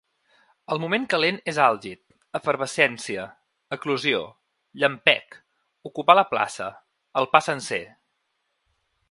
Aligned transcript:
El 0.75 0.79
moment 0.83 1.03
calent 1.09 1.35
és 1.51 1.59
àlgid, 1.65 1.99
efervescència, 2.39 3.25
eclosió, 3.77 4.23
llampec, 4.85 5.39
ocupar 5.91 6.17
la 6.21 6.25
plaça, 6.33 6.71
el 7.23 7.31
pa 7.37 7.45
sencer. 7.51 7.83